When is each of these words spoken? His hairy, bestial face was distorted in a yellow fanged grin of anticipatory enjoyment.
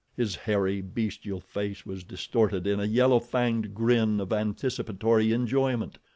His 0.17 0.35
hairy, 0.35 0.81
bestial 0.81 1.39
face 1.43 1.85
was 1.85 2.03
distorted 2.03 2.65
in 2.65 2.79
a 2.79 2.85
yellow 2.85 3.19
fanged 3.19 3.75
grin 3.75 4.19
of 4.19 4.33
anticipatory 4.33 5.31
enjoyment. 5.31 5.99